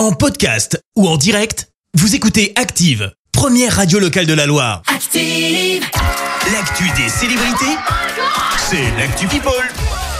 [0.00, 4.80] En podcast ou en direct, vous écoutez Active, première radio locale de la Loire.
[4.86, 5.84] Active.
[6.50, 7.76] L'actu des célébrités,
[8.56, 9.52] c'est l'actu People.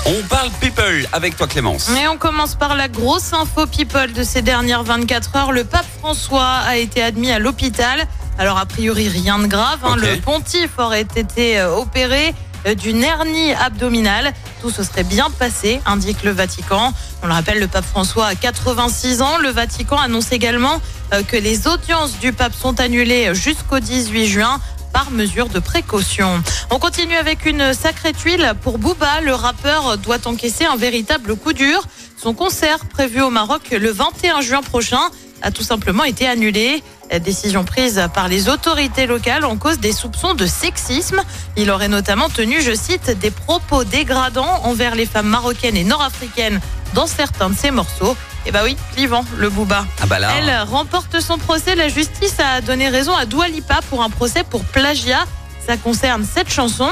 [0.05, 1.89] On parle people avec toi Clémence.
[1.99, 5.53] Et on commence par la grosse info people de ces dernières 24 heures.
[5.53, 8.07] Le pape François a été admis à l'hôpital.
[8.39, 9.79] Alors a priori rien de grave.
[9.83, 9.97] hein.
[9.97, 12.35] Le pontife aurait été euh, opéré
[12.77, 14.33] d'une hernie abdominale.
[14.61, 16.93] Tout se serait bien passé, indique le Vatican.
[17.23, 19.39] On le rappelle, le pape François a 86 ans.
[19.39, 20.81] Le Vatican annonce également
[21.13, 24.61] euh, que les audiences du pape sont annulées jusqu'au 18 juin
[24.93, 26.43] par mesure de précaution.
[26.71, 29.21] On continue avec une sacrée tuile pour Booba.
[29.23, 31.83] Le rappeur doit encaisser un véritable coup dur.
[32.17, 35.01] Son concert prévu au Maroc le 21 juin prochain
[35.43, 36.83] a tout simplement été annulé.
[37.19, 41.21] Décision prise par les autorités locales en cause des soupçons de sexisme.
[41.57, 46.61] Il aurait notamment tenu, je cite, des propos dégradants envers les femmes marocaines et nord-africaines
[46.95, 48.17] dans certains de ses morceaux.
[48.47, 49.85] Et bah oui, clivant, le Booba.
[50.01, 50.31] Ah bah là.
[50.39, 51.75] Elle remporte son procès.
[51.75, 55.25] La justice a donné raison à Dua Lipa pour un procès pour plagiat.
[55.67, 56.89] Ça concerne cette chanson.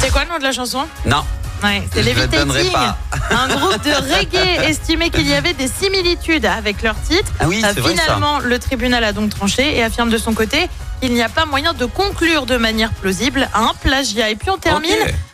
[0.00, 0.86] C'est quoi le nom de la chanson?
[1.04, 1.22] Non.
[1.62, 2.50] Ouais, c'est Levitating,
[3.30, 7.30] un groupe de reggae estimait qu'il y avait des similitudes avec leur titre.
[7.38, 8.02] Ah oui, Euh, c'est vrai ça.
[8.02, 10.68] Finalement, le tribunal a donc tranché et affirme de son côté
[11.00, 14.30] qu'il n'y a pas moyen de conclure de manière plausible à un plagiat.
[14.30, 14.90] Et puis on termine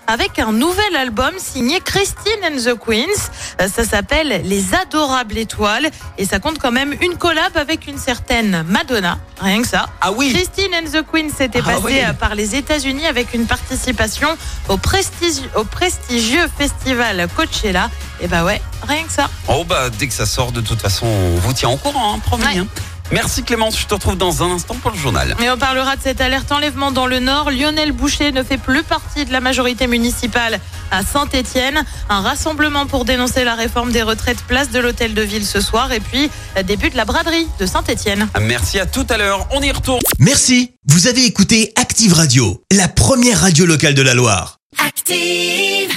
[0.06, 3.30] avec un nouvel album signé Christine and the Queens.
[3.60, 7.98] Euh, Ça s'appelle Les Adorables Étoiles et ça compte quand même une collab avec une
[7.98, 9.18] certaine Madonna.
[9.40, 9.86] Rien que ça.
[10.00, 10.32] Ah oui.
[10.32, 12.00] Christine and the Queen s'était Ah passée oui.
[12.00, 14.28] euh, par les États-Unis avec une participation
[14.68, 17.90] au prestigieux festival Coachella.
[18.20, 19.28] Et bah ouais, rien que ça.
[19.48, 22.18] Oh bah dès que ça sort de toute façon, on vous tient au courant, hein,
[22.20, 22.44] promis.
[22.44, 22.58] Ouais.
[22.58, 22.66] hein.
[23.12, 25.36] Merci Clémence, je te retrouve dans un instant pour le journal.
[25.42, 27.50] Et on parlera de cette alerte enlèvement dans le Nord.
[27.50, 31.84] Lionel Boucher ne fait plus partie de la majorité municipale à Saint-Étienne.
[32.08, 35.92] Un rassemblement pour dénoncer la réforme des retraites place de l'hôtel de ville ce soir.
[35.92, 36.30] Et puis,
[36.64, 38.28] début de la braderie de Saint-Étienne.
[38.40, 40.00] Merci à tout à l'heure, on y retourne.
[40.18, 44.58] Merci, vous avez écouté Active Radio, la première radio locale de la Loire.
[44.84, 45.96] Active.